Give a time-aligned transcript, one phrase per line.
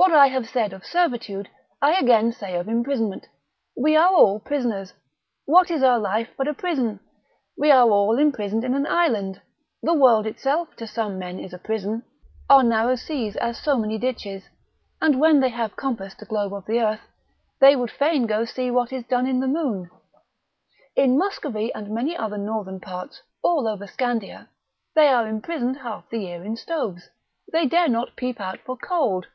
[0.00, 1.50] What I have said of servitude,
[1.82, 3.26] I again say of imprisonment,
[3.76, 4.94] we are all prisoners.
[5.44, 7.00] What is our life but a prison?
[7.56, 9.40] We are all imprisoned in an island.
[9.82, 12.04] The world itself to some men is a prison,
[12.48, 14.44] our narrow seas as so many ditches,
[15.00, 17.00] and when they have compassed the globe of the earth,
[17.58, 19.90] they would fain go see what is done in the moon.
[20.94, 24.46] In Muscovy and many other northern parts, all over Scandia,
[24.94, 27.10] they are imprisoned half the year in stoves,
[27.52, 29.26] they dare not peep out for cold.